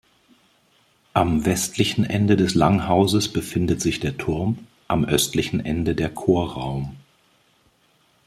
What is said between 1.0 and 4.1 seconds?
Am westlichen Ende des Langhauses befindet sich